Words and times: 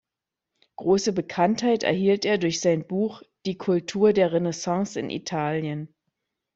Grosse 0.77 1.11
Bekanntheit 1.13 1.83
erhielt 1.83 2.25
er 2.25 2.39
durch 2.39 2.59
sein 2.59 2.87
Buch 2.87 3.21
"Die 3.45 3.59
Cultur 3.59 4.13
der 4.13 4.31
Renaissance 4.31 4.99
in 4.99 5.11
Italien". 5.11 5.93